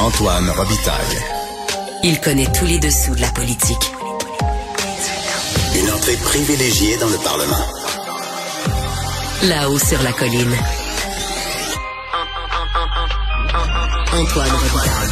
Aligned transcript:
Antoine 0.00 0.48
Robitaille. 0.56 1.18
Il 2.02 2.18
connaît 2.20 2.50
tous 2.58 2.64
les 2.64 2.78
dessous 2.78 3.14
de 3.14 3.20
la 3.20 3.28
politique. 3.28 3.92
Une 5.76 5.90
entrée 5.90 6.16
privilégiée 6.16 6.96
dans 6.96 7.08
le 7.10 7.18
Parlement. 7.18 7.66
Là-haut 9.42 9.78
sur 9.78 10.02
la 10.02 10.12
colline. 10.12 10.56
Antoine 14.14 14.50
Robitaille. 14.50 15.10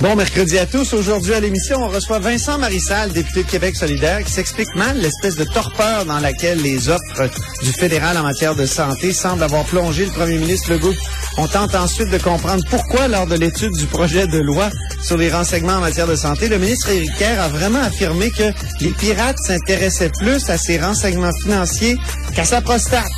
Bon 0.00 0.16
mercredi 0.16 0.58
à 0.58 0.66
tous. 0.66 0.92
Aujourd'hui 0.92 1.34
à 1.34 1.38
l'émission, 1.38 1.76
on 1.78 1.88
reçoit 1.90 2.18
Vincent 2.18 2.58
Marissal, 2.58 3.12
député 3.12 3.44
de 3.44 3.48
Québec 3.48 3.76
solidaire, 3.76 4.24
qui 4.24 4.32
s'explique 4.32 4.74
mal 4.74 4.98
l'espèce 4.98 5.36
de 5.36 5.44
torpeur 5.44 6.06
dans 6.06 6.18
laquelle 6.18 6.60
les 6.60 6.88
offres 6.88 7.30
du 7.62 7.72
fédéral 7.72 8.18
en 8.18 8.24
matière 8.24 8.56
de 8.56 8.66
santé 8.66 9.12
semblent 9.12 9.44
avoir 9.44 9.62
plongé 9.62 10.06
le 10.06 10.10
premier 10.10 10.38
ministre 10.38 10.72
Legault. 10.72 10.94
On 11.38 11.48
tente 11.48 11.74
ensuite 11.74 12.10
de 12.10 12.18
comprendre 12.18 12.62
pourquoi, 12.68 13.08
lors 13.08 13.26
de 13.26 13.36
l'étude 13.36 13.72
du 13.72 13.86
projet 13.86 14.26
de 14.26 14.38
loi 14.38 14.70
sur 15.02 15.16
les 15.16 15.30
renseignements 15.30 15.74
en 15.74 15.80
matière 15.80 16.06
de 16.06 16.16
santé, 16.16 16.48
le 16.48 16.58
ministre 16.58 16.90
Éric 16.90 17.16
Kerr 17.16 17.40
a 17.40 17.48
vraiment 17.48 17.80
affirmé 17.80 18.30
que 18.30 18.52
les 18.80 18.90
pirates 18.90 19.38
s'intéressaient 19.38 20.10
plus 20.18 20.50
à 20.50 20.58
ces 20.58 20.78
renseignements 20.78 21.32
financiers 21.42 21.96
qu'à 22.34 22.44
sa 22.44 22.60
prostate. 22.60 23.10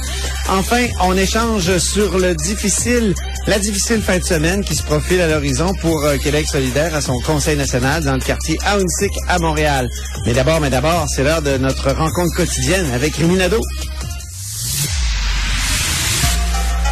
Enfin, 0.48 0.87
on 1.03 1.17
échange 1.17 1.79
sur 1.79 2.19
le 2.19 2.34
difficile, 2.34 3.15
la 3.47 3.59
difficile 3.59 4.01
fin 4.03 4.19
de 4.19 4.25
semaine 4.25 4.62
qui 4.62 4.75
se 4.75 4.83
profile 4.83 5.21
à 5.21 5.27
l'horizon 5.27 5.73
pour 5.81 6.05
euh, 6.05 6.17
Québec 6.19 6.47
solidaire 6.47 6.95
à 6.95 7.01
son 7.01 7.19
conseil 7.21 7.56
national 7.56 8.05
dans 8.05 8.15
le 8.15 8.21
quartier 8.21 8.59
Aounsic 8.67 9.11
à 9.27 9.39
Montréal. 9.39 9.89
Mais 10.27 10.34
d'abord, 10.34 10.61
mais 10.61 10.71
d'abord, 10.71 11.06
c'est 11.09 11.25
l'heure 11.25 11.43
de 11.43 11.56
notre 11.56 11.91
rencontre 11.93 12.37
quotidienne 12.37 12.87
avec 12.93 13.17
Rémi 13.17 13.37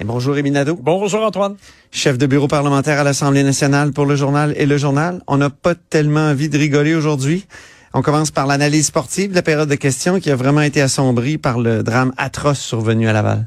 Et 0.00 0.04
bonjour 0.04 0.34
Rémi 0.34 0.50
Nadeau. 0.52 0.78
Bonjour 0.80 1.22
Antoine. 1.24 1.56
chef 1.90 2.18
de 2.18 2.26
bureau 2.26 2.46
parlementaire 2.46 3.00
à 3.00 3.04
l'Assemblée 3.04 3.42
nationale 3.42 3.90
pour 3.92 4.06
le 4.06 4.14
journal 4.14 4.54
et 4.56 4.64
le 4.66 4.76
journal. 4.78 5.20
On 5.26 5.36
n'a 5.38 5.50
pas 5.50 5.74
tellement 5.74 6.28
envie 6.30 6.48
de 6.48 6.56
rigoler 6.56 6.94
aujourd'hui. 6.94 7.46
On 7.94 8.02
commence 8.02 8.30
par 8.30 8.46
l'analyse 8.46 8.86
sportive 8.86 9.30
de 9.30 9.34
la 9.34 9.42
période 9.42 9.68
de 9.68 9.74
questions 9.74 10.20
qui 10.20 10.30
a 10.30 10.36
vraiment 10.36 10.60
été 10.60 10.80
assombrie 10.80 11.36
par 11.36 11.58
le 11.58 11.82
drame 11.82 12.12
atroce 12.16 12.60
survenu 12.60 13.08
à 13.08 13.12
Laval. 13.12 13.46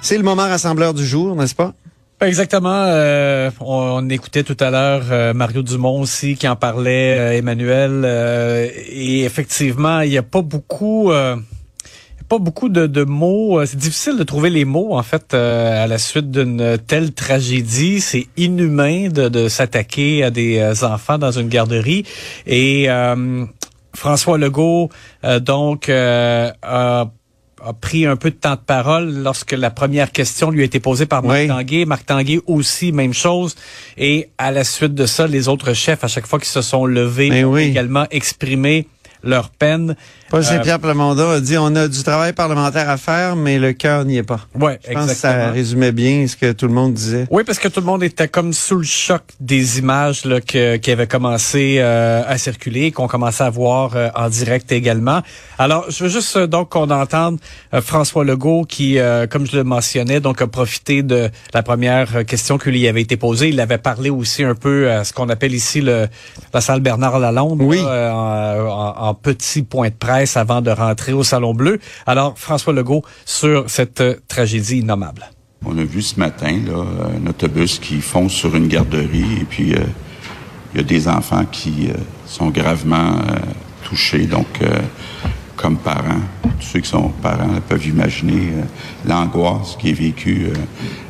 C'est 0.00 0.18
le 0.18 0.22
moment 0.22 0.42
rassembleur 0.42 0.94
du 0.94 1.04
jour, 1.04 1.34
n'est-ce 1.34 1.54
pas? 1.54 1.72
Exactement. 2.20 2.84
euh, 2.86 3.50
on, 3.60 4.04
on 4.04 4.08
écoutait 4.10 4.44
tout 4.44 4.56
à 4.60 4.70
l'heure 4.70 5.06
euh, 5.10 5.34
Mario 5.34 5.62
Dumont 5.62 6.00
aussi 6.00 6.36
qui 6.36 6.46
en 6.46 6.56
parlait, 6.56 7.18
euh, 7.18 7.36
Emmanuel. 7.38 8.02
euh, 8.04 8.68
et 8.90 9.24
effectivement, 9.24 10.00
il 10.02 10.10
n'y 10.10 10.18
a 10.18 10.22
pas 10.22 10.42
beaucoup... 10.42 11.10
pas 12.34 12.42
beaucoup 12.42 12.68
de, 12.68 12.86
de 12.86 13.04
mots. 13.04 13.60
Euh, 13.60 13.66
C'est 13.66 13.76
difficile 13.78 14.16
de 14.18 14.24
trouver 14.24 14.50
les 14.50 14.64
mots, 14.64 14.96
en 14.96 15.02
fait, 15.02 15.34
euh, 15.34 15.84
à 15.84 15.86
la 15.86 15.98
suite 15.98 16.30
d'une 16.30 16.78
telle 16.86 17.12
tragédie. 17.12 18.00
C'est 18.00 18.26
inhumain 18.36 19.08
de, 19.08 19.28
de 19.28 19.48
s'attaquer 19.48 20.24
à 20.24 20.30
des 20.30 20.58
euh, 20.58 20.74
enfants 20.86 21.18
dans 21.18 21.30
une 21.32 21.48
garderie. 21.48 22.04
Et 22.46 22.90
euh, 22.90 23.44
François 23.94 24.38
Legault, 24.38 24.88
euh, 25.24 25.38
donc, 25.40 25.88
euh, 25.88 26.50
a 26.62 27.06
a 27.66 27.72
pris 27.72 28.04
un 28.04 28.16
peu 28.16 28.28
de 28.30 28.34
temps 28.36 28.56
de 28.56 28.66
parole 28.66 29.22
lorsque 29.22 29.52
la 29.52 29.70
première 29.70 30.12
question 30.12 30.50
lui 30.50 30.60
a 30.60 30.64
été 30.64 30.80
posée 30.80 31.06
par 31.06 31.22
Marc 31.22 31.38
Oui. 31.40 31.48
Tanguay. 31.48 31.86
Marc 31.86 32.04
Tanguay 32.04 32.38
aussi, 32.46 32.92
même 32.92 33.14
chose. 33.14 33.54
Et 33.96 34.28
à 34.36 34.50
la 34.50 34.64
suite 34.64 34.94
de 34.94 35.06
ça, 35.06 35.26
les 35.26 35.48
autres 35.48 35.72
chefs, 35.72 36.04
à 36.04 36.08
chaque 36.08 36.26
fois 36.26 36.38
qu'ils 36.38 36.48
se 36.48 36.60
sont 36.60 36.84
levés, 36.84 37.42
ont 37.42 37.52
oui. 37.52 37.62
également 37.62 38.06
exprimé 38.10 38.86
leur 39.24 39.50
peine. 39.50 39.96
Paul 40.30 40.40
Euh, 40.40 40.42
Saint-Pierre 40.42 40.78
Plamondon 40.80 41.30
a 41.30 41.40
dit 41.40 41.56
on 41.58 41.74
a 41.76 41.88
du 41.88 42.02
travail 42.02 42.32
parlementaire 42.32 42.88
à 42.90 42.96
faire, 42.96 43.36
mais 43.36 43.58
le 43.58 43.72
cœur 43.72 44.04
n'y 44.04 44.16
est 44.16 44.22
pas. 44.22 44.40
Ouais, 44.58 44.78
Je 44.88 44.92
pense 44.94 45.06
que 45.06 45.14
ça 45.14 45.28
exactement. 45.30 45.52
résumait 45.52 45.92
bien 45.92 46.26
ce 46.26 46.36
que 46.36 46.52
tout 46.52 46.66
le 46.66 46.72
monde 46.74 46.94
disait. 46.94 47.26
Oui, 47.30 47.42
parce 47.44 47.58
que 47.58 47.68
tout 47.68 47.80
le 47.80 47.86
monde 47.86 48.02
était 48.02 48.28
comme 48.28 48.52
sous 48.52 48.76
le 48.78 48.84
choc 48.84 49.22
des 49.40 49.78
images 49.78 50.24
là, 50.24 50.40
que- 50.40 50.76
qui 50.76 50.90
avaient 50.90 51.06
commencé 51.06 51.76
euh, 51.78 52.22
à 52.26 52.38
circuler, 52.38 52.90
qu'on 52.92 53.06
commençait 53.08 53.44
à 53.44 53.50
voir 53.50 53.92
euh, 53.96 54.08
en 54.14 54.28
direct 54.28 54.72
également. 54.72 55.20
Alors, 55.58 55.84
je 55.90 56.04
veux 56.04 56.10
juste 56.10 56.36
euh, 56.36 56.46
donc 56.46 56.70
qu'on 56.70 56.90
entende 56.90 57.38
euh, 57.72 57.80
François 57.80 58.24
Legault 58.24 58.64
qui, 58.64 58.98
euh, 58.98 59.26
comme 59.26 59.46
je 59.46 59.56
le 59.56 59.64
mentionnais, 59.64 60.20
donc 60.20 60.42
a 60.42 60.46
profité 60.46 61.02
de 61.02 61.30
la 61.52 61.62
première 61.62 62.16
euh, 62.16 62.24
question 62.24 62.58
qui 62.58 62.70
lui 62.70 62.86
avait 62.88 63.02
été 63.02 63.16
posée. 63.16 63.48
Il 63.50 63.60
avait 63.60 63.78
parlé 63.78 64.10
aussi 64.10 64.42
un 64.44 64.54
peu 64.54 64.90
à 64.90 65.04
ce 65.04 65.12
qu'on 65.12 65.28
appelle 65.28 65.54
ici 65.54 65.80
le, 65.80 66.08
la 66.52 66.60
salle 66.60 66.80
Bernard 66.80 67.18
Lalonde, 67.18 67.60
Oui. 67.62 67.76
là, 67.78 67.88
euh, 67.88 68.62
en, 68.68 69.08
en- 69.10 69.13
petit 69.14 69.62
point 69.62 69.88
de 69.88 69.94
presse 69.94 70.36
avant 70.36 70.60
de 70.60 70.70
rentrer 70.70 71.12
au 71.12 71.22
Salon 71.22 71.54
Bleu. 71.54 71.78
Alors, 72.06 72.38
François 72.38 72.72
Legault 72.72 73.02
sur 73.24 73.68
cette 73.68 74.00
euh, 74.00 74.14
tragédie 74.28 74.78
innommable. 74.78 75.30
On 75.64 75.78
a 75.78 75.84
vu 75.84 76.02
ce 76.02 76.20
matin 76.20 76.58
là, 76.66 76.84
un 77.16 77.26
autobus 77.26 77.78
qui 77.78 78.00
fonce 78.00 78.32
sur 78.32 78.54
une 78.54 78.68
garderie 78.68 79.40
et 79.40 79.44
puis 79.44 79.74
euh, 79.74 79.78
il 80.74 80.78
y 80.78 80.80
a 80.80 80.86
des 80.86 81.08
enfants 81.08 81.44
qui 81.50 81.88
euh, 81.88 81.94
sont 82.26 82.50
gravement 82.50 83.18
touchés. 83.82 84.26
Donc, 84.26 84.46
comme 85.56 85.76
parents, 85.78 86.20
tous 86.42 86.66
ceux 86.66 86.80
qui 86.80 86.88
sont 86.88 87.10
parents 87.22 87.60
peuvent 87.68 87.86
imaginer 87.86 88.52
l'angoisse 89.06 89.76
qui 89.78 89.90
est 89.90 89.94
vécue 89.94 90.48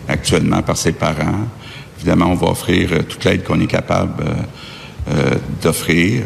actuellement 0.09 0.61
par 0.63 0.77
ces 0.77 0.93
parents. 0.93 1.49
Évidemment, 1.97 2.27
on 2.27 2.35
va 2.35 2.49
offrir 2.49 2.91
toute 3.09 3.25
l'aide 3.25 3.43
qu'on 3.43 3.61
est 3.61 3.67
capable 3.67 4.25
d'offrir 5.63 6.25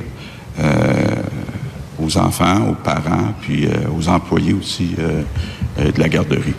aux 2.02 2.18
enfants, 2.18 2.68
aux 2.68 2.74
parents, 2.74 3.34
puis 3.40 3.66
euh, 3.66 3.70
aux 3.96 4.08
employés 4.08 4.52
aussi 4.52 4.94
euh, 4.98 5.22
euh, 5.78 5.92
de 5.92 6.00
la 6.00 6.08
garderie. 6.08 6.54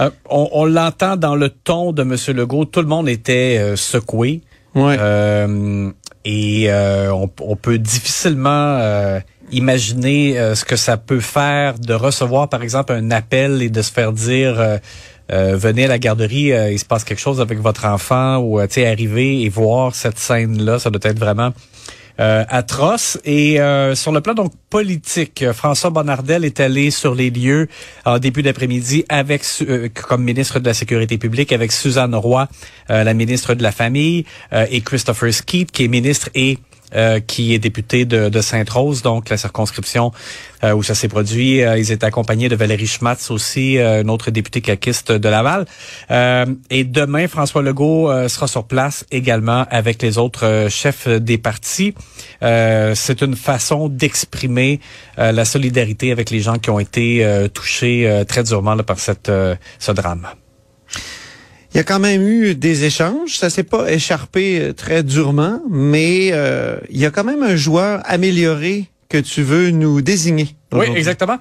Euh, 0.00 0.10
on 0.28 0.48
on 0.52 0.64
l'entend 0.64 1.16
dans 1.16 1.36
le 1.36 1.50
ton 1.50 1.92
de 1.92 2.02
M. 2.02 2.16
Legault. 2.36 2.64
Tout 2.64 2.80
le 2.80 2.86
monde 2.86 3.08
était 3.08 3.58
euh, 3.58 3.76
secoué. 3.76 4.42
Ouais. 4.74 4.96
Euh, 4.98 5.90
et 6.24 6.70
euh, 6.70 7.12
on, 7.12 7.30
on 7.40 7.56
peut 7.56 7.78
difficilement 7.78 8.76
euh, 8.78 9.20
imaginer 9.50 10.38
euh, 10.38 10.54
ce 10.54 10.64
que 10.64 10.76
ça 10.76 10.96
peut 10.96 11.20
faire 11.20 11.78
de 11.78 11.94
recevoir, 11.94 12.48
par 12.48 12.62
exemple, 12.62 12.92
un 12.92 13.10
appel 13.10 13.62
et 13.62 13.70
de 13.70 13.82
se 13.82 13.90
faire 13.90 14.12
dire 14.12 14.60
euh, 14.60 14.78
euh, 15.32 15.56
venez 15.56 15.84
à 15.84 15.88
la 15.88 15.98
garderie, 15.98 16.52
euh, 16.52 16.72
il 16.72 16.78
se 16.78 16.84
passe 16.84 17.04
quelque 17.04 17.20
chose 17.20 17.40
avec 17.40 17.60
votre 17.60 17.84
enfant 17.84 18.38
ou 18.38 18.58
euh, 18.58 18.66
tu 18.66 18.74
sais 18.74 18.86
arriver 18.86 19.42
et 19.42 19.48
voir 19.48 19.94
cette 19.94 20.18
scène 20.18 20.60
là, 20.60 20.78
ça 20.78 20.90
doit 20.90 21.00
être 21.04 21.18
vraiment 21.20 21.50
euh, 22.20 22.44
atroce. 22.48 23.18
Et 23.24 23.60
euh, 23.60 23.94
sur 23.94 24.12
le 24.12 24.20
plan 24.20 24.34
donc 24.34 24.52
politique, 24.68 25.44
François 25.52 25.90
Bonnardel 25.90 26.44
est 26.44 26.60
allé 26.60 26.90
sur 26.90 27.14
les 27.14 27.30
lieux 27.30 27.68
en 28.04 28.18
début 28.18 28.42
d'après-midi 28.42 29.04
avec 29.08 29.42
comme 30.06 30.22
ministre 30.22 30.60
de 30.60 30.66
la 30.66 30.74
Sécurité 30.74 31.18
publique 31.18 31.52
avec 31.52 31.72
Suzanne 31.72 32.14
Roy, 32.14 32.46
la 32.88 33.14
ministre 33.14 33.54
de 33.54 33.62
la 33.62 33.72
Famille, 33.72 34.24
et 34.52 34.80
Christopher 34.80 35.32
Skeet, 35.32 35.72
qui 35.72 35.84
est 35.84 35.88
ministre 35.88 36.28
et 36.34 36.58
euh, 36.94 37.20
qui 37.20 37.54
est 37.54 37.58
député 37.58 38.04
de, 38.04 38.28
de 38.28 38.40
Sainte-Rose, 38.40 39.02
donc 39.02 39.28
la 39.28 39.36
circonscription 39.36 40.10
euh, 40.64 40.74
où 40.74 40.82
ça 40.82 40.94
s'est 40.94 41.08
produit. 41.08 41.62
Euh, 41.62 41.78
ils 41.78 41.92
étaient 41.92 42.04
accompagnés 42.04 42.48
de 42.48 42.56
Valérie 42.56 42.86
Schmatz 42.86 43.30
aussi, 43.30 43.78
un 43.78 44.08
autre 44.08 44.30
député 44.30 44.60
caquiste 44.60 45.12
de 45.12 45.28
Laval. 45.28 45.66
et 46.10 46.84
demain, 46.84 47.28
François 47.28 47.62
Legault 47.62 48.10
sera 48.28 48.48
sur 48.48 48.64
place 48.64 49.04
également 49.10 49.66
avec 49.70 50.02
les 50.02 50.18
autres 50.18 50.66
chefs 50.68 51.08
des 51.08 51.38
partis. 51.38 51.94
C'est 52.40 53.22
une 53.22 53.36
façon 53.36 53.88
d'exprimer 53.88 54.80
la 55.16 55.44
solidarité 55.44 56.12
avec 56.12 56.30
les 56.30 56.40
gens 56.40 56.58
qui 56.58 56.70
ont 56.70 56.80
été 56.80 57.48
touchés 57.54 58.24
très 58.28 58.42
durement 58.42 58.74
là, 58.74 58.82
par 58.82 58.98
cette, 58.98 59.30
ce 59.78 59.92
drame. 59.92 60.26
Il 61.72 61.76
y 61.76 61.80
a 61.80 61.84
quand 61.84 62.00
même 62.00 62.26
eu 62.26 62.54
des 62.54 62.84
échanges. 62.84 63.38
Ça 63.38 63.48
s'est 63.48 63.62
pas 63.62 63.92
écharpé 63.92 64.60
euh, 64.60 64.72
très 64.72 65.02
durement, 65.02 65.60
mais 65.70 66.30
euh, 66.32 66.78
il 66.90 66.98
y 66.98 67.06
a 67.06 67.10
quand 67.10 67.24
même 67.24 67.42
un 67.42 67.56
joueur 67.56 68.02
amélioré 68.04 68.89
que 69.10 69.18
tu 69.18 69.42
veux 69.42 69.70
nous 69.70 70.00
désigner. 70.00 70.56
Oui, 70.72 70.86
exactement. 70.94 71.38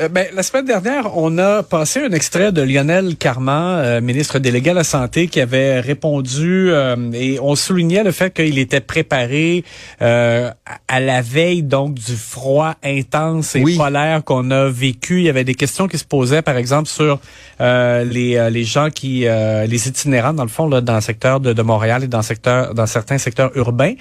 Euh, 0.00 0.08
ben, 0.08 0.26
la 0.32 0.42
semaine 0.42 0.64
dernière, 0.64 1.18
on 1.18 1.36
a 1.36 1.62
passé 1.62 2.00
un 2.00 2.12
extrait 2.12 2.50
de 2.50 2.62
Lionel 2.62 3.16
Carman, 3.16 3.78
euh, 3.78 4.00
ministre 4.00 4.38
délégué 4.38 4.70
à 4.70 4.74
la 4.74 4.84
Santé, 4.84 5.26
qui 5.26 5.38
avait 5.38 5.80
répondu 5.80 6.70
euh, 6.70 6.96
et 7.12 7.38
on 7.40 7.54
soulignait 7.56 8.02
le 8.02 8.10
fait 8.10 8.32
qu'il 8.32 8.58
était 8.58 8.80
préparé 8.80 9.64
à 10.00 11.00
la 11.00 11.22
veille 11.22 11.62
donc 11.62 11.94
du 11.94 12.16
froid 12.16 12.74
intense 12.82 13.54
et 13.54 13.62
polaire 13.76 14.24
qu'on 14.24 14.50
a 14.50 14.68
vécu. 14.68 15.18
Il 15.18 15.24
y 15.24 15.28
avait 15.28 15.44
des 15.44 15.54
questions 15.54 15.88
qui 15.88 15.98
se 15.98 16.04
posaient, 16.04 16.42
par 16.42 16.56
exemple, 16.56 16.88
sur 16.88 17.20
les, 17.60 18.48
les 18.50 18.64
gens 18.64 18.90
qui, 18.90 19.20
les 19.20 19.88
itinérants, 19.88 20.32
dans 20.32 20.42
le 20.42 20.48
fond, 20.48 20.66
là, 20.66 20.80
dans 20.80 20.96
le 20.96 21.00
secteur 21.00 21.40
de, 21.40 21.52
de 21.52 21.62
Montréal 21.62 22.04
et 22.04 22.08
dans, 22.08 22.22
secteur, 22.22 22.74
dans 22.74 22.86
certains 22.86 23.18
secteurs 23.18 23.52
urbains 23.56 23.94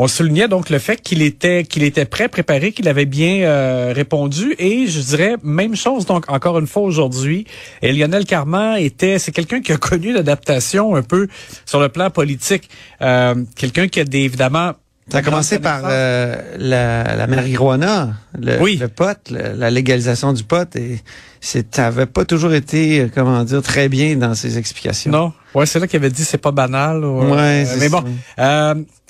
on 0.00 0.06
soulignait 0.06 0.46
donc 0.46 0.70
le 0.70 0.78
fait 0.78 1.02
qu'il 1.02 1.22
était 1.22 1.64
qu'il 1.64 1.82
était 1.82 2.04
prêt, 2.04 2.28
préparé, 2.28 2.70
qu'il 2.70 2.88
avait 2.88 3.04
bien 3.04 3.42
euh, 3.42 3.92
répondu 3.94 4.54
et 4.58 4.86
je 4.86 5.00
dirais 5.00 5.34
même 5.42 5.74
chose 5.74 6.06
donc 6.06 6.30
encore 6.30 6.58
une 6.60 6.68
fois 6.68 6.82
aujourd'hui. 6.82 7.46
Et 7.82 7.92
Lionel 7.92 8.24
Carman 8.24 8.78
était 8.78 9.18
c'est 9.18 9.32
quelqu'un 9.32 9.60
qui 9.60 9.72
a 9.72 9.76
connu 9.76 10.12
l'adaptation 10.12 10.94
un 10.94 11.02
peu 11.02 11.26
sur 11.66 11.80
le 11.80 11.88
plan 11.88 12.10
politique, 12.10 12.70
euh, 13.02 13.34
quelqu'un 13.56 13.88
qui 13.88 13.98
a 13.98 14.04
des 14.04 14.20
évidemment 14.20 14.72
ça 15.10 15.18
a 15.18 15.22
commencé 15.22 15.58
par 15.58 15.82
euh, 15.84 16.36
la, 16.58 17.16
la 17.16 17.26
marijuana, 17.26 18.14
le, 18.38 18.60
oui. 18.60 18.76
le 18.76 18.88
pot, 18.88 19.18
la 19.30 19.70
légalisation 19.70 20.32
du 20.32 20.44
pot, 20.44 20.74
et 20.76 20.98
ça 21.40 21.86
avait 21.86 22.06
pas 22.06 22.24
toujours 22.24 22.52
été, 22.52 23.10
comment 23.14 23.42
dire, 23.44 23.62
très 23.62 23.88
bien 23.88 24.16
dans 24.16 24.34
ses 24.34 24.58
explications. 24.58 25.10
Non, 25.10 25.32
ouais, 25.54 25.66
c'est 25.66 25.80
là 25.80 25.86
qu'il 25.86 25.98
avait 25.98 26.10
dit 26.10 26.24
c'est 26.24 26.38
pas 26.38 26.52
banal. 26.52 27.04
ouais, 27.04 27.66
mais 27.78 27.88
bon, 27.88 28.04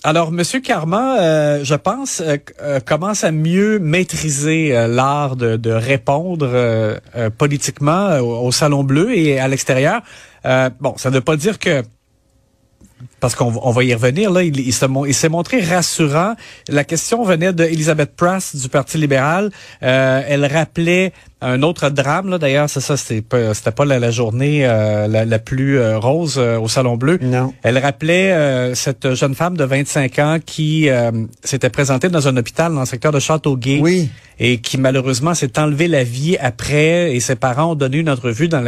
alors, 0.04 0.30
Monsieur 0.30 0.60
Carman, 0.60 1.16
euh, 1.18 1.64
je 1.64 1.74
pense, 1.74 2.20
euh, 2.20 2.36
euh, 2.62 2.78
commence 2.78 3.24
à 3.24 3.32
mieux 3.32 3.80
maîtriser 3.80 4.70
l'art 4.88 5.34
de, 5.34 5.70
répondre 5.70 6.98
politiquement 7.36 8.18
au, 8.18 8.50
Salon 8.52 8.84
Bleu 8.84 9.16
et 9.16 9.38
à 9.38 9.48
l'extérieur. 9.48 10.02
bon, 10.80 10.94
ça 10.96 11.10
ne 11.10 11.16
veut 11.16 11.20
pas 11.20 11.36
dire 11.36 11.58
que 11.58 11.82
parce 13.20 13.34
qu'on 13.34 13.50
va 13.50 13.84
y 13.84 13.94
revenir, 13.94 14.30
là, 14.30 14.42
il, 14.42 14.72
s'est 14.72 15.28
montré 15.28 15.60
rassurant. 15.60 16.34
La 16.68 16.84
question 16.84 17.24
venait 17.24 17.52
d'Elisabeth 17.52 18.14
Prass 18.16 18.56
du 18.56 18.68
Parti 18.68 18.98
libéral. 18.98 19.50
elle 19.80 20.44
rappelait 20.44 21.12
un 21.40 21.62
autre 21.62 21.88
drame, 21.90 22.31
là, 22.31 22.38
d'ailleurs, 22.38 22.69
c'est 22.69 22.81
ça, 22.81 22.96
c'était 22.96 23.23
pas, 23.23 23.55
c'était 23.55 23.70
pas 23.70 23.85
la, 23.85 24.11
journée 24.11 24.67
euh, 24.67 25.06
la, 25.06 25.38
plus 25.38 25.79
euh, 25.79 25.96
rose 25.96 26.35
euh, 26.37 26.58
au 26.58 26.67
Salon 26.67 26.96
Bleu. 26.96 27.19
Non. 27.23 27.55
Elle 27.62 27.79
rappelait 27.79 28.75
cette 28.75 29.14
jeune 29.14 29.37
femme 29.37 29.56
de 29.56 29.64
25 29.64 30.19
ans 30.19 30.38
qui 30.44 30.88
s'était 31.43 31.70
présentée 31.70 32.08
dans 32.08 32.26
un 32.26 32.37
hôpital 32.37 32.75
dans 32.75 32.81
le 32.81 32.87
secteur 32.87 33.12
de 33.12 33.20
Châteauguay. 33.20 33.79
Oui. 33.81 34.11
Et 34.40 34.58
qui 34.58 34.79
malheureusement 34.79 35.35
s'est 35.35 35.58
enlevé 35.58 35.88
la 35.88 36.05
vie 36.05 36.37
après. 36.38 37.14
Et 37.14 37.19
ses 37.19 37.35
parents 37.35 37.73
ont 37.73 37.75
donné 37.75 37.99
une 37.99 38.11
entrevue 38.11 38.46
dans 38.46 38.62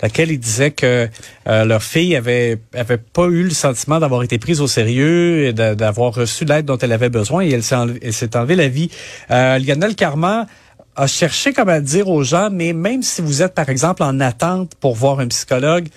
laquelle 0.00 0.30
ils 0.30 0.38
disaient 0.38 0.70
que 0.70 1.08
leur 1.46 1.82
fille 1.82 2.14
avait 2.14 2.58
avait 2.74 2.98
pas 2.98 3.26
eu 3.26 3.42
le 3.42 3.50
sentiment 3.50 3.98
d'avoir 3.98 4.22
été 4.22 4.38
prise 4.38 4.60
au 4.60 4.68
sérieux 4.68 5.46
et 5.46 5.52
d'avoir 5.52 6.14
reçu 6.14 6.44
l'aide 6.44 6.66
dont 6.66 6.78
elle 6.78 6.92
avait 6.92 7.08
besoin. 7.08 7.42
Et 7.42 7.50
elle 7.50 7.64
s'est 7.64 7.74
enlevée, 7.74 8.12
enlevé 8.34 8.56
la 8.56 8.68
vie. 8.68 8.90
Lionel 9.28 9.96
Carman 9.96 10.46
à 10.96 11.06
chercher 11.06 11.52
comment 11.52 11.80
dire 11.80 12.08
aux 12.08 12.22
gens, 12.22 12.48
mais 12.50 12.72
même 12.72 13.02
si 13.02 13.20
vous 13.20 13.42
êtes, 13.42 13.54
par 13.54 13.68
exemple, 13.68 14.02
en 14.02 14.18
attente 14.20 14.74
pour 14.76 14.94
voir 14.94 15.20
un 15.20 15.28
psychologue, 15.28 15.88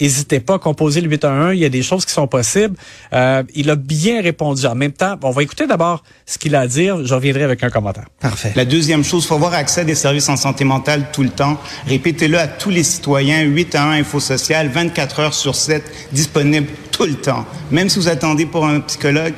N'hésitez 0.00 0.40
pas 0.40 0.54
à 0.54 0.58
composer 0.58 1.00
le 1.00 1.08
811. 1.08 1.54
Il 1.54 1.60
y 1.60 1.64
a 1.64 1.68
des 1.68 1.82
choses 1.82 2.04
qui 2.04 2.12
sont 2.12 2.26
possibles. 2.26 2.76
Euh, 3.12 3.42
il 3.54 3.70
a 3.70 3.76
bien 3.76 4.22
répondu. 4.22 4.66
En 4.66 4.74
même 4.74 4.92
temps, 4.92 5.16
on 5.22 5.30
va 5.30 5.42
écouter 5.42 5.66
d'abord 5.66 6.02
ce 6.26 6.38
qu'il 6.38 6.54
a 6.54 6.60
à 6.60 6.66
dire. 6.66 7.04
Je 7.04 7.14
reviendrai 7.14 7.44
avec 7.44 7.62
un 7.62 7.70
commentaire. 7.70 8.06
Parfait. 8.20 8.52
La 8.56 8.64
deuxième 8.64 9.04
chose, 9.04 9.26
faut 9.26 9.34
avoir 9.34 9.54
accès 9.54 9.82
à 9.82 9.84
des 9.84 9.94
services 9.94 10.28
en 10.28 10.36
santé 10.36 10.64
mentale 10.64 11.06
tout 11.12 11.22
le 11.22 11.30
temps. 11.30 11.58
Répétez-le 11.86 12.38
à 12.38 12.48
tous 12.48 12.70
les 12.70 12.82
citoyens. 12.82 13.42
811 13.42 14.00
Info 14.00 14.20
Social, 14.20 14.68
24 14.68 15.20
heures 15.20 15.34
sur 15.34 15.54
7, 15.54 15.82
disponible 16.12 16.68
tout 16.90 17.04
le 17.04 17.14
temps. 17.14 17.46
Même 17.70 17.88
si 17.88 17.98
vous 17.98 18.08
attendez 18.08 18.46
pour 18.46 18.66
un 18.66 18.80
psychologue, 18.80 19.34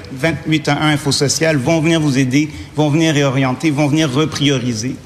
811 0.47 0.77
Info 0.81 1.13
Social 1.13 1.57
vont 1.57 1.81
venir 1.81 2.01
vous 2.01 2.19
aider, 2.19 2.49
vont 2.77 2.91
venir 2.91 3.15
réorienter, 3.15 3.71
vont 3.71 3.87
venir 3.87 4.13
reprioriser. 4.13 4.97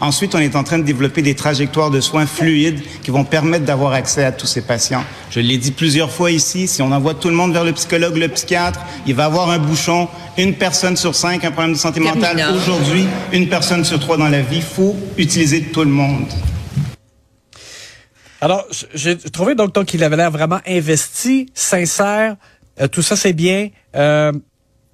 Ensuite, 0.00 0.34
on 0.34 0.38
est 0.38 0.56
en 0.56 0.64
train 0.64 0.78
de 0.78 0.84
développer 0.84 1.22
des 1.22 1.34
trajectoires 1.34 1.90
de 1.90 2.00
soins 2.00 2.26
fluides 2.26 2.82
qui 3.02 3.10
vont 3.10 3.24
permettre 3.24 3.64
d'avoir 3.64 3.92
accès 3.92 4.24
à 4.24 4.32
tous 4.32 4.46
ces 4.46 4.62
patients. 4.62 5.04
Je 5.30 5.40
l'ai 5.40 5.58
dit 5.58 5.70
plusieurs 5.70 6.10
fois 6.10 6.30
ici, 6.30 6.68
si 6.68 6.82
on 6.82 6.92
envoie 6.92 7.14
tout 7.14 7.28
le 7.28 7.34
monde 7.34 7.52
vers 7.52 7.64
le 7.64 7.72
psychologue, 7.72 8.16
le 8.16 8.28
psychiatre, 8.28 8.80
il 9.06 9.14
va 9.14 9.26
avoir 9.26 9.50
un 9.50 9.58
bouchon. 9.58 10.08
Une 10.36 10.54
personne 10.54 10.96
sur 10.96 11.14
cinq, 11.14 11.44
un 11.44 11.52
problème 11.52 11.74
de 11.74 11.78
santé 11.78 12.00
mentale. 12.00 12.44
Aujourd'hui, 12.56 13.06
une 13.32 13.48
personne 13.48 13.84
sur 13.84 14.00
trois 14.00 14.16
dans 14.16 14.28
la 14.28 14.42
vie. 14.42 14.56
Il 14.56 14.62
faut 14.62 14.96
utiliser 15.16 15.62
tout 15.62 15.84
le 15.84 15.90
monde. 15.90 16.26
Alors, 18.40 18.66
j'ai 18.92 19.16
trouvé 19.16 19.54
donc, 19.54 19.72
qu'il 19.86 20.04
avait 20.04 20.16
l'air 20.16 20.30
vraiment 20.30 20.60
investi, 20.66 21.46
sincère. 21.54 22.36
Euh, 22.80 22.88
tout 22.88 23.00
ça, 23.00 23.16
c'est 23.16 23.32
bien. 23.32 23.68
Euh, 23.96 24.32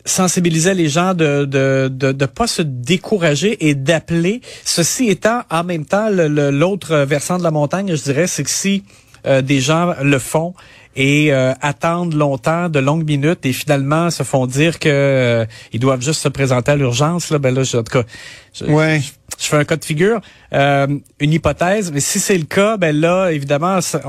sensibiliser 0.04 0.74
les 0.74 0.88
gens 0.88 1.14
de 1.14 1.44
de 1.44 1.88
de, 1.92 2.12
de 2.12 2.26
pas 2.26 2.46
se 2.46 2.62
décourager 2.62 3.68
et 3.68 3.74
d'appeler. 3.74 4.40
Ceci 4.64 5.08
étant 5.08 5.42
en 5.50 5.64
même 5.64 5.84
temps 5.84 6.08
l'autre 6.10 6.96
versant 6.98 7.38
de 7.38 7.42
la 7.42 7.50
montagne, 7.50 7.94
je 7.94 8.02
dirais, 8.02 8.26
c'est 8.26 8.44
que 8.44 8.50
si 8.50 8.84
euh, 9.26 9.42
des 9.42 9.60
gens 9.60 9.94
le 10.02 10.18
font 10.18 10.54
et 10.96 11.32
euh, 11.32 11.52
attendent 11.60 12.14
longtemps, 12.14 12.68
de 12.68 12.78
longues 12.78 13.06
minutes, 13.06 13.44
et 13.44 13.52
finalement 13.52 14.10
se 14.10 14.22
font 14.22 14.46
dire 14.46 14.78
que 14.78 14.88
euh, 14.88 15.46
ils 15.72 15.80
doivent 15.80 16.02
juste 16.02 16.20
se 16.20 16.28
présenter 16.28 16.72
à 16.72 16.76
l'urgence. 16.76 17.30
Là, 17.30 17.38
ben 17.38 17.54
là, 17.54 17.62
en 17.62 17.82
tout 17.82 17.92
cas, 17.92 18.02
je, 18.52 18.64
ouais. 18.64 19.00
je, 19.40 19.46
fais 19.46 19.56
un 19.56 19.64
cas 19.64 19.76
de 19.76 19.84
figure, 19.84 20.20
une 20.52 21.00
hypothèse, 21.20 21.92
mais 21.92 22.00
si 22.00 22.18
c'est 22.18 22.36
le 22.36 22.44
cas, 22.44 22.76
ben 22.76 22.94
là, 22.94 23.30
évidemment, 23.30 23.80
ça, 23.80 24.00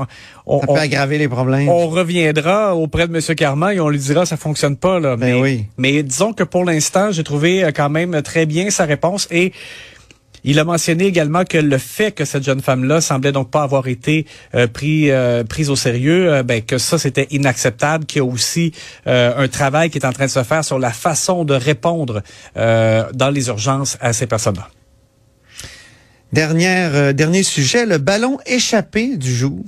on, 0.44 0.58
peut 0.58 0.72
aggraver 0.72 1.18
les 1.18 1.28
problèmes. 1.28 1.68
On 1.68 1.86
reviendra 1.86 2.74
auprès 2.74 3.06
de 3.06 3.16
M. 3.16 3.34
Carman 3.36 3.76
et 3.76 3.80
on 3.80 3.88
lui 3.88 3.98
dira 3.98 4.26
ça 4.26 4.36
fonctionne 4.36 4.76
pas 4.76 4.98
là. 4.98 5.16
Ben 5.16 5.34
mais, 5.34 5.40
oui. 5.40 5.66
mais 5.78 6.02
disons 6.02 6.32
que 6.32 6.42
pour 6.42 6.64
l'instant, 6.64 7.12
j'ai 7.12 7.22
trouvé 7.22 7.64
quand 7.74 7.90
même 7.90 8.22
très 8.22 8.44
bien 8.46 8.70
sa 8.70 8.84
réponse 8.84 9.28
et 9.30 9.52
il 10.44 10.58
a 10.58 10.64
mentionné 10.64 11.06
également 11.06 11.44
que 11.44 11.58
le 11.58 11.78
fait 11.78 12.12
que 12.12 12.24
cette 12.24 12.44
jeune 12.44 12.60
femme-là 12.60 13.00
semblait 13.00 13.32
donc 13.32 13.50
pas 13.50 13.62
avoir 13.62 13.86
été 13.88 14.26
euh, 14.54 14.66
pris, 14.66 15.10
euh, 15.10 15.44
prise 15.44 15.70
au 15.70 15.76
sérieux, 15.76 16.32
euh, 16.32 16.42
ben, 16.42 16.62
que 16.62 16.78
ça 16.78 16.98
c'était 16.98 17.28
inacceptable, 17.30 18.06
qu'il 18.06 18.18
y 18.18 18.20
a 18.20 18.24
aussi 18.24 18.72
un 19.06 19.48
travail 19.48 19.90
qui 19.90 19.98
est 19.98 20.06
en 20.06 20.12
train 20.12 20.26
de 20.26 20.30
se 20.30 20.42
faire 20.42 20.64
sur 20.64 20.78
la 20.78 20.90
façon 20.90 21.44
de 21.44 21.54
répondre 21.54 22.22
dans 22.54 23.30
les 23.32 23.48
urgences 23.48 23.96
à 24.00 24.12
ces 24.12 24.26
personnes-là. 24.26 24.68
Dernière, 26.32 26.94
euh, 26.94 27.12
dernier 27.12 27.42
sujet, 27.42 27.84
le 27.84 27.98
ballon 27.98 28.38
échappé 28.46 29.18
du 29.18 29.30
jour. 29.30 29.58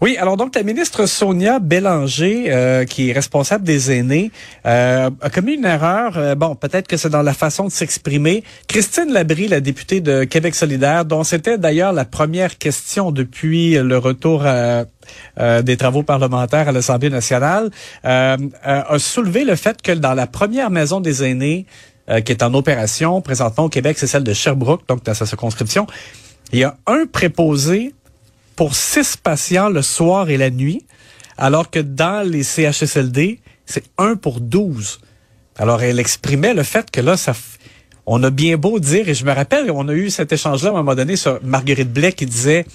Oui, 0.00 0.16
alors 0.16 0.38
donc 0.38 0.54
la 0.54 0.62
ministre 0.62 1.04
Sonia 1.04 1.58
Bélanger, 1.58 2.46
euh, 2.48 2.86
qui 2.86 3.10
est 3.10 3.12
responsable 3.12 3.64
des 3.64 3.92
aînés, 3.92 4.30
euh, 4.64 5.10
a 5.20 5.28
commis 5.28 5.56
une 5.56 5.66
erreur. 5.66 6.34
bon, 6.36 6.54
peut-être 6.54 6.88
que 6.88 6.96
c'est 6.96 7.10
dans 7.10 7.20
la 7.20 7.34
façon 7.34 7.64
de 7.64 7.70
s'exprimer. 7.70 8.44
Christine 8.66 9.12
Labrie, 9.12 9.48
la 9.48 9.60
députée 9.60 10.00
de 10.00 10.24
Québec 10.24 10.54
solidaire, 10.54 11.04
dont 11.04 11.22
c'était 11.22 11.58
d'ailleurs 11.58 11.92
la 11.92 12.06
première 12.06 12.56
question 12.56 13.12
depuis 13.12 13.74
le 13.74 13.98
retour 13.98 14.46
des 15.38 15.76
travaux 15.76 16.02
parlementaires 16.02 16.68
à 16.68 16.72
l'Assemblée 16.72 17.10
nationale, 17.10 17.70
a 18.04 18.98
soulevé 18.98 19.44
le 19.44 19.54
fait 19.54 19.82
que 19.82 19.92
dans 19.92 20.14
la 20.14 20.26
première 20.26 20.70
maison 20.70 21.00
des 21.00 21.24
aînés, 21.24 21.66
euh, 22.08 22.20
qui 22.20 22.32
est 22.32 22.42
en 22.42 22.54
opération 22.54 23.20
présentement 23.20 23.64
au 23.64 23.68
Québec, 23.68 23.98
c'est 23.98 24.06
celle 24.06 24.24
de 24.24 24.32
Sherbrooke, 24.32 24.86
donc 24.88 25.04
dans 25.04 25.14
sa 25.14 25.26
circonscription. 25.26 25.86
Il 26.52 26.60
y 26.60 26.64
a 26.64 26.76
un 26.86 27.06
préposé 27.06 27.94
pour 28.54 28.74
six 28.74 29.16
patients 29.16 29.68
le 29.68 29.82
soir 29.82 30.30
et 30.30 30.36
la 30.36 30.50
nuit, 30.50 30.84
alors 31.36 31.70
que 31.70 31.80
dans 31.80 32.26
les 32.26 32.42
CHSLD, 32.42 33.40
c'est 33.66 33.84
un 33.98 34.16
pour 34.16 34.40
douze. 34.40 35.00
Alors, 35.58 35.82
elle 35.82 35.98
exprimait 35.98 36.54
le 36.54 36.62
fait 36.62 36.90
que 36.90 37.00
là, 37.00 37.16
ça, 37.16 37.34
on 38.06 38.22
a 38.22 38.30
bien 38.30 38.56
beau 38.56 38.78
dire, 38.78 39.08
et 39.08 39.14
je 39.14 39.24
me 39.24 39.32
rappelle, 39.32 39.70
on 39.70 39.88
a 39.88 39.92
eu 39.92 40.10
cet 40.10 40.32
échange-là 40.32 40.70
à 40.70 40.72
un 40.72 40.76
moment 40.76 40.94
donné 40.94 41.16
sur 41.16 41.40
Marguerite 41.42 41.92
Blais 41.92 42.12
qui 42.12 42.26
disait, 42.26 42.66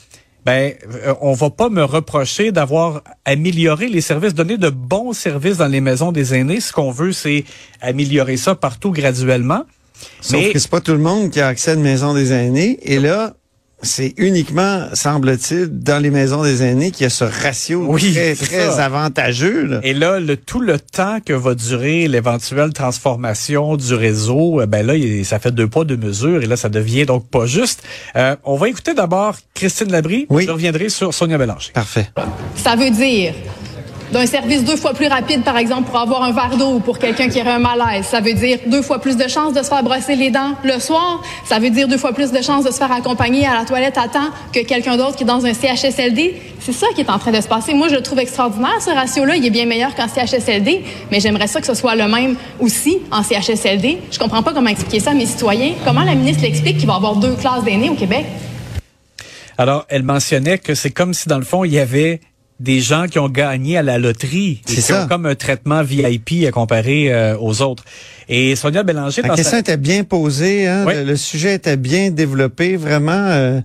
ben, 0.45 0.73
euh, 1.05 1.13
on 1.21 1.33
va 1.33 1.49
pas 1.49 1.69
me 1.69 1.83
reprocher 1.83 2.51
d'avoir 2.51 3.03
amélioré 3.25 3.87
les 3.87 4.01
services, 4.01 4.33
donné 4.33 4.57
de 4.57 4.69
bons 4.69 5.13
services 5.13 5.57
dans 5.57 5.67
les 5.67 5.81
maisons 5.81 6.11
des 6.11 6.33
aînés. 6.33 6.59
Ce 6.59 6.73
qu'on 6.73 6.91
veut, 6.91 7.11
c'est 7.11 7.43
améliorer 7.81 8.37
ça 8.37 8.55
partout 8.55 8.91
graduellement. 8.91 9.63
Sauf 10.19 10.41
Mais- 10.41 10.51
que 10.51 10.57
c'est 10.59 10.71
pas 10.71 10.81
tout 10.81 10.93
le 10.93 10.97
monde 10.97 11.29
qui 11.29 11.39
a 11.39 11.47
accès 11.47 11.71
à 11.71 11.73
une 11.75 11.81
maison 11.81 12.13
des 12.13 12.33
aînés. 12.33 12.79
Et 12.81 12.99
là, 12.99 13.33
c'est 13.83 14.13
uniquement, 14.17 14.87
semble-t-il, 14.93 15.67
dans 15.67 16.01
les 16.01 16.09
maisons 16.11 16.43
des 16.43 16.63
aînés 16.63 16.91
qu'il 16.91 17.03
y 17.03 17.07
a 17.07 17.09
ce 17.09 17.23
ratio 17.23 17.85
Oui, 17.87 18.11
très, 18.13 18.35
très 18.35 18.69
ça. 18.71 18.85
avantageux. 18.85 19.65
là. 19.65 19.79
Et 19.83 19.93
là, 19.93 20.19
le, 20.19 20.37
tout 20.37 20.59
le 20.61 20.79
temps 20.79 21.19
que 21.25 21.33
va 21.33 21.55
durer 21.55 22.07
l'éventuelle 22.07 22.73
transformation 22.73 23.75
du 23.77 23.93
réseau, 23.93 24.61
euh, 24.61 24.65
ben 24.65 24.85
là, 24.85 24.95
il- 24.95 25.25
ça 25.25 25.39
fait 25.39 25.51
deux 25.51 25.67
poids, 25.67 25.85
deux 25.85 25.97
mesures, 25.97 26.41
et 26.43 26.45
là, 26.45 26.55
ça 26.55 26.69
devient 26.69 27.05
donc 27.05 27.27
pas 27.29 27.45
juste. 27.45 27.83
Euh, 28.15 28.35
on 28.43 28.55
va 28.55 28.69
écouter 28.69 28.93
d'abord 28.93 29.35
Christine 29.53 29.91
Labrie. 29.91 30.25
Oui. 30.29 30.45
Je 30.45 30.51
reviendrai 30.51 30.89
sur 30.89 31.13
Sonia 31.13 31.37
Bélanger. 31.37 31.71
Parfait. 31.73 32.09
Ça 32.55 32.75
veut 32.75 32.91
dire 32.91 33.33
d'un 34.11 34.25
service 34.25 34.63
deux 34.63 34.75
fois 34.75 34.93
plus 34.93 35.07
rapide, 35.07 35.43
par 35.43 35.57
exemple, 35.57 35.89
pour 35.89 35.99
avoir 35.99 36.23
un 36.23 36.31
verre 36.31 36.57
d'eau 36.57 36.73
ou 36.75 36.79
pour 36.79 36.99
quelqu'un 36.99 37.29
qui 37.29 37.39
aurait 37.41 37.51
un 37.51 37.59
malaise. 37.59 38.05
Ça 38.05 38.19
veut 38.19 38.33
dire 38.33 38.59
deux 38.67 38.81
fois 38.81 38.99
plus 38.99 39.15
de 39.15 39.27
chances 39.27 39.53
de 39.53 39.63
se 39.63 39.69
faire 39.69 39.83
brosser 39.83 40.15
les 40.15 40.29
dents 40.29 40.51
le 40.63 40.79
soir. 40.79 41.21
Ça 41.45 41.59
veut 41.59 41.69
dire 41.69 41.87
deux 41.87 41.97
fois 41.97 42.13
plus 42.13 42.31
de 42.31 42.41
chances 42.41 42.65
de 42.65 42.71
se 42.71 42.77
faire 42.77 42.91
accompagner 42.91 43.45
à 43.45 43.53
la 43.53 43.65
toilette 43.65 43.97
à 43.97 44.07
temps 44.07 44.29
que 44.53 44.59
quelqu'un 44.59 44.97
d'autre 44.97 45.15
qui 45.15 45.23
est 45.23 45.27
dans 45.27 45.45
un 45.45 45.53
CHSLD. 45.53 46.35
C'est 46.59 46.73
ça 46.73 46.87
qui 46.93 47.01
est 47.01 47.09
en 47.09 47.19
train 47.19 47.31
de 47.31 47.41
se 47.41 47.47
passer. 47.47 47.73
Moi, 47.73 47.87
je 47.87 47.95
le 47.95 48.01
trouve 48.01 48.19
extraordinaire, 48.19 48.81
ce 48.81 48.91
ratio-là. 48.91 49.35
Il 49.37 49.45
est 49.45 49.49
bien 49.49 49.65
meilleur 49.65 49.95
qu'en 49.95 50.07
CHSLD, 50.07 50.83
mais 51.11 51.19
j'aimerais 51.19 51.47
ça 51.47 51.61
que 51.61 51.67
ce 51.67 51.73
soit 51.73 51.95
le 51.95 52.07
même 52.07 52.35
aussi 52.59 52.99
en 53.11 53.23
CHSLD. 53.23 53.99
Je 54.11 54.19
comprends 54.19 54.43
pas 54.43 54.53
comment 54.53 54.69
expliquer 54.69 54.99
ça 54.99 55.11
à 55.11 55.13
mes 55.13 55.25
citoyens. 55.25 55.73
Comment 55.85 56.03
la 56.03 56.15
ministre 56.15 56.43
l'explique 56.43 56.77
qu'il 56.77 56.87
va 56.87 56.93
y 56.93 56.97
avoir 56.97 57.15
deux 57.15 57.35
classes 57.35 57.63
d'aînés 57.63 57.89
au 57.89 57.95
Québec? 57.95 58.25
Alors, 59.57 59.85
elle 59.89 60.03
mentionnait 60.03 60.57
que 60.57 60.75
c'est 60.75 60.91
comme 60.91 61.13
si, 61.13 61.27
dans 61.27 61.37
le 61.37 61.45
fond, 61.45 61.63
il 61.63 61.73
y 61.73 61.79
avait 61.79 62.19
des 62.61 62.79
gens 62.79 63.07
qui 63.07 63.17
ont 63.19 63.27
gagné 63.29 63.77
à 63.77 63.81
la 63.83 63.97
loterie. 63.97 64.61
et 64.65 64.69
C'est 64.69 64.75
qui 64.75 64.81
ça. 64.81 65.03
ont 65.03 65.07
comme 65.07 65.25
un 65.25 65.35
traitement 65.35 65.81
VIP 65.83 66.45
à 66.47 66.51
comparer 66.51 67.11
euh, 67.11 67.35
aux 67.39 67.61
autres. 67.61 67.83
Et 68.29 68.55
Sonia 68.55 68.83
Bélanger, 68.83 69.23
La 69.23 69.29
dans 69.29 69.35
question 69.35 69.51
sa... 69.53 69.59
était 69.59 69.77
bien 69.77 70.03
posée. 70.03 70.67
Hein? 70.67 70.85
Oui. 70.87 70.93
Le, 70.95 71.03
le 71.03 71.15
sujet 71.15 71.55
était 71.55 71.77
bien 71.77 72.11
développé. 72.11 72.77
Vraiment, 72.77 73.11
euh, 73.13 73.59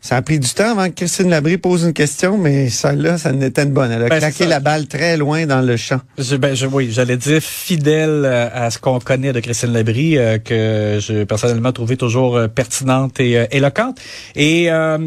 ça 0.00 0.16
a 0.16 0.22
pris 0.22 0.38
du 0.38 0.48
temps 0.50 0.70
avant 0.70 0.88
que 0.88 0.94
Christine 0.94 1.28
Labrie 1.28 1.58
pose 1.58 1.82
une 1.82 1.92
question, 1.92 2.38
mais 2.38 2.68
celle-là, 2.70 3.18
ça 3.18 3.32
n'était 3.32 3.64
une 3.64 3.72
bonne. 3.72 3.90
Elle 3.90 4.04
a 4.04 4.08
Ben, 4.08 4.18
claqué 4.20 4.46
la 4.46 4.60
balle 4.60 4.86
très 4.86 5.16
loin 5.16 5.46
dans 5.46 5.60
le 5.60 5.76
champ. 5.76 6.00
Je, 6.16 6.36
ben, 6.36 6.54
je, 6.54 6.66
oui, 6.66 6.90
j'allais 6.92 7.16
dire 7.16 7.42
fidèle 7.42 8.22
euh, 8.24 8.48
à 8.54 8.70
ce 8.70 8.78
qu'on 8.78 9.00
connaît 9.00 9.32
de 9.32 9.40
Christine 9.40 9.72
Labrie, 9.72 10.16
euh, 10.18 10.38
que 10.38 10.98
j'ai 11.00 11.26
personnellement 11.26 11.72
trouvé 11.72 11.96
toujours 11.96 12.36
euh, 12.36 12.46
pertinente 12.46 13.18
et 13.18 13.36
euh, 13.38 13.46
éloquente. 13.50 13.98
Et, 14.36 14.70
euh, 14.70 14.98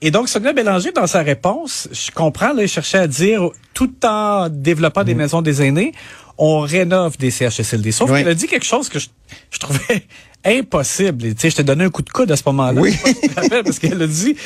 et 0.00 0.10
donc, 0.10 0.28
Sonia 0.28 0.52
Bélanger, 0.52 0.92
dans 0.92 1.06
sa 1.06 1.22
réponse, 1.22 1.88
je 1.92 2.10
comprends, 2.10 2.52
là, 2.52 2.62
elle 2.62 2.68
cherchait 2.68 2.98
à 2.98 3.06
dire, 3.06 3.48
tout 3.72 3.92
en 4.04 4.48
développant 4.50 5.02
des 5.04 5.14
maisons 5.14 5.40
des 5.40 5.62
aînés, 5.62 5.92
on 6.36 6.60
rénove 6.60 7.16
des 7.16 7.30
CHSLD. 7.30 7.92
Sauf 7.92 8.10
Oui. 8.10 8.18
qu'elle 8.18 8.28
a 8.28 8.34
dit 8.34 8.46
quelque 8.46 8.66
chose 8.66 8.88
que 8.88 8.98
je, 8.98 9.08
je 9.50 9.58
trouvais 9.58 10.04
impossible. 10.44 11.26
Et, 11.26 11.34
je 11.38 11.48
t'ai 11.56 11.62
donné 11.64 11.84
un 11.84 11.90
coup 11.90 12.02
de 12.02 12.10
coude 12.10 12.30
à 12.30 12.36
ce 12.36 12.42
moment-là. 12.46 12.80
Oui. 12.80 12.94
Je 13.04 13.62
parce 13.62 13.78
qu'elle 13.78 14.02
a 14.02 14.06
dit, 14.06 14.36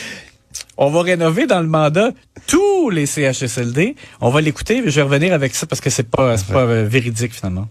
on 0.76 0.90
va 0.90 1.02
rénover 1.02 1.47
dans 1.47 1.61
le 1.61 1.67
mandat 1.67 2.12
tous 2.47 2.90
les 2.90 3.07
CHSLD. 3.07 3.97
On 4.21 4.31
va 4.31 4.40
l'écouter, 4.40 4.81
mais 4.83 4.90
je 4.90 4.97
vais 4.97 5.02
revenir 5.02 5.33
avec 5.33 5.55
ça 5.55 5.67
parce 5.67 5.81
que 5.81 5.90
c'est 5.90 6.09
pas, 6.09 6.37
c'est 6.37 6.52
pas 6.52 6.62
euh, 6.62 6.87
véridique 6.88 7.35
finalement. 7.35 7.69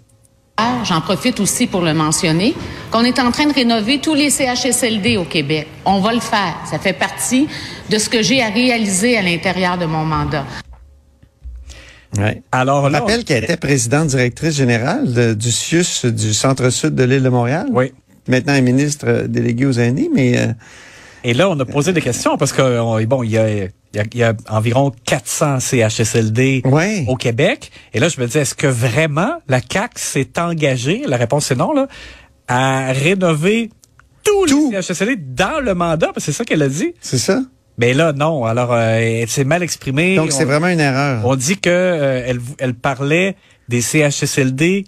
Ah, 0.60 0.80
J'en 0.84 1.02
profite 1.02 1.40
aussi 1.40 1.68
pour 1.68 1.82
le 1.82 1.94
mentionner, 1.94 2.56
qu'on 2.92 3.04
est 3.04 3.20
en 3.20 3.32
train 3.32 3.46
de 3.46 3.54
rénover 3.54 4.00
tous 4.00 4.16
les 4.16 4.30
CHSLD 4.32 5.18
au 5.18 5.26
Québec. 5.26 5.68
On 5.86 6.00
va 6.00 6.14
le 6.14 6.20
faire. 6.20 6.56
Ça 6.70 6.80
fait 6.80 6.94
partie 6.94 7.48
de 7.90 7.98
ce 8.00 8.10
que 8.10 8.24
j'ai 8.24 8.42
à 8.42 8.50
réaliser 8.50 9.18
à 9.18 9.22
l'intérieur 9.22 9.78
de 9.78 9.86
mon 9.86 10.04
mandat. 10.04 10.46
Ouais. 12.18 12.42
Alors 12.52 12.86
On 12.86 12.88
là, 12.90 13.02
rappelle 13.02 13.24
qu'elle 13.24 13.44
était 13.44 13.58
présidente 13.58 14.08
directrice 14.08 14.56
générale 14.56 15.12
de- 15.14 15.34
du 15.34 15.52
CIUS 15.52 16.06
du 16.06 16.34
centre-sud 16.34 16.96
de 16.96 17.04
l'île 17.04 17.22
de 17.24 17.30
Montréal. 17.30 17.68
Oui. 17.72 17.94
Maintenant, 18.28 18.54
elle 18.54 18.60
est 18.60 18.62
ministre 18.74 19.26
déléguée 19.28 19.66
aux 19.68 19.74
aînés, 19.74 20.10
mais 20.14 20.38
euh, 20.40 20.48
Et 21.24 21.34
là, 21.34 21.50
on 21.50 21.60
a 21.60 21.66
posé 21.66 21.94
des 21.94 22.02
questions 22.02 22.38
parce 22.38 22.54
que 22.54 22.62
on- 22.80 23.02
bon, 23.04 23.24
il 23.24 23.32
y 23.32 23.38
a, 23.38 23.50
il 23.50 23.70
y 23.94 24.00
a, 24.00 24.04
il 24.14 24.18
y 24.20 24.24
a 24.24 24.34
environ 24.50 24.92
400 25.06 25.60
CHSLD 25.60 26.62
Ouais. 26.66 27.06
au 27.08 27.16
Québec. 27.16 27.72
Et 27.94 28.00
là, 28.00 28.08
je 28.10 28.20
me 28.22 28.26
disais, 28.28 28.42
est-ce 28.42 28.56
que 28.56 28.68
vraiment 28.68 29.34
la 29.48 29.62
CAC 29.62 29.98
s'est 30.00 30.40
engagée 30.40 31.04
La 31.08 31.18
réponse 31.18 31.50
est 31.52 31.56
non 31.56 31.74
là, 31.74 31.88
à 32.48 32.92
rénover 32.94 33.70
tous 34.24 34.46
Tout. 34.48 34.72
les 34.72 34.82
CHSLD 34.82 35.16
dans 35.18 35.60
le 35.62 35.74
mandat, 35.74 36.08
parce 36.08 36.18
que 36.26 36.32
c'est 36.32 36.38
ça 36.38 36.44
qu'elle 36.46 36.62
a 36.62 36.70
dit. 36.70 36.94
c'est 37.02 37.18
ça. 37.18 37.42
Mais 37.80 37.94
là, 37.94 38.12
non. 38.12 38.44
Alors, 38.46 38.74
euh, 38.74 38.98
elle 38.98 39.30
s'est 39.30 39.44
mal 39.44 39.62
exprimée. 39.62 40.16
Donc, 40.16 40.32
c'est 40.32 40.46
vraiment 40.46 40.68
une 40.68 40.80
erreur. 40.80 41.22
On 41.26 41.36
dit 41.36 41.58
que 41.60 41.70
euh, 41.70 42.24
elle, 42.26 42.40
elle 42.58 42.74
parlait 42.74 43.36
des 43.70 43.82
CHSLD 43.82 44.86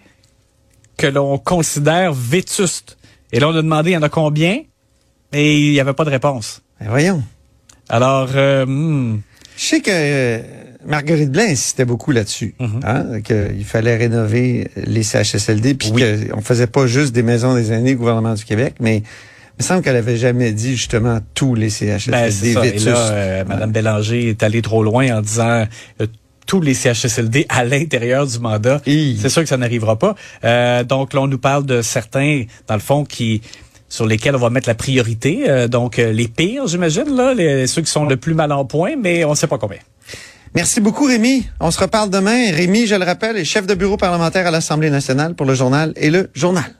que 0.97 1.07
l'on 1.07 1.37
considère 1.37 2.13
vétustes. 2.13 2.97
Et 3.31 3.39
là, 3.39 3.47
on 3.49 3.55
a 3.55 3.61
demandé, 3.61 3.91
il 3.91 3.93
y 3.93 3.97
en 3.97 4.01
a 4.01 4.09
combien? 4.09 4.61
Et 5.33 5.59
il 5.67 5.71
n'y 5.71 5.79
avait 5.79 5.93
pas 5.93 6.05
de 6.05 6.09
réponse. 6.09 6.61
Ben, 6.79 6.87
voyons. 6.89 7.23
Alors, 7.89 8.29
euh, 8.35 8.65
hmm, 8.65 9.21
Je 9.57 9.63
sais 9.63 9.81
que 9.81 9.89
euh, 9.91 10.39
Marguerite 10.85 11.31
Blais 11.31 11.51
insistait 11.51 11.85
beaucoup 11.85 12.11
là-dessus, 12.11 12.55
Mhm. 12.59 12.79
hein, 12.83 13.21
qu'il 13.21 13.65
fallait 13.65 13.97
rénover 13.97 14.69
les 14.77 15.03
CHSLD, 15.03 15.73
puis 15.75 15.91
qu'on 15.91 16.41
faisait 16.41 16.67
pas 16.67 16.87
juste 16.87 17.13
des 17.13 17.23
maisons 17.23 17.55
des 17.55 17.71
aînés 17.73 17.91
du 17.91 17.97
gouvernement 17.97 18.33
du 18.33 18.45
Québec, 18.45 18.75
mais 18.79 18.97
il 18.97 19.03
me 19.59 19.63
semble 19.63 19.81
qu'elle 19.81 19.97
avait 19.97 20.15
jamais 20.17 20.53
dit 20.53 20.77
justement 20.77 21.19
tous 21.33 21.53
les 21.55 21.69
CHSLD 21.69 22.53
ben. 22.53 22.63
Et 22.63 22.79
là, 22.79 22.97
euh, 22.97 23.43
Mme 23.45 23.71
Bélanger 23.71 24.29
est 24.29 24.41
allée 24.43 24.61
trop 24.61 24.81
loin 24.83 25.17
en 25.17 25.21
disant 25.21 25.65
euh, 26.01 26.07
tous 26.47 26.61
les 26.61 26.73
CHSLD 26.73 27.45
à 27.49 27.65
l'intérieur 27.65 28.25
du 28.25 28.39
mandat. 28.39 28.81
C'est 28.85 29.29
sûr 29.29 29.41
que 29.43 29.49
ça 29.49 29.57
n'arrivera 29.57 29.99
pas. 29.99 30.15
Euh, 30.45 30.83
donc 30.85 31.13
là, 31.13 31.21
on 31.21 31.27
nous 31.27 31.37
parle 31.37 31.65
de 31.65 31.81
certains, 31.81 32.45
dans 32.67 32.75
le 32.75 32.79
fond, 32.79 33.03
qui 33.03 33.41
sur 33.89 34.05
lesquels 34.05 34.35
on 34.35 34.39
va 34.39 34.49
mettre 34.49 34.69
la 34.69 34.75
priorité. 34.75 35.49
Euh, 35.49 35.67
donc 35.67 35.99
euh, 35.99 36.11
les 36.13 36.27
pires, 36.27 36.67
j'imagine, 36.67 37.15
là, 37.15 37.33
les, 37.33 37.67
ceux 37.67 37.81
qui 37.81 37.91
sont 37.91 38.05
le 38.05 38.17
plus 38.17 38.33
mal 38.33 38.51
en 38.51 38.65
point, 38.65 38.95
mais 38.95 39.25
on 39.25 39.31
ne 39.31 39.35
sait 39.35 39.47
pas 39.47 39.57
combien. 39.57 39.79
Merci 40.55 40.81
beaucoup, 40.81 41.05
Rémi. 41.05 41.47
On 41.59 41.69
se 41.69 41.79
reparle 41.79 42.09
demain. 42.09 42.51
Rémi, 42.51 42.87
je 42.87 42.95
le 42.95 43.05
rappelle, 43.05 43.37
est 43.37 43.45
chef 43.45 43.67
de 43.67 43.75
bureau 43.75 43.97
parlementaire 43.97 44.47
à 44.47 44.51
l'Assemblée 44.51 44.89
nationale 44.89 45.35
pour 45.35 45.45
le 45.45 45.53
journal 45.53 45.93
et 45.95 46.09
le 46.09 46.29
journal. 46.33 46.75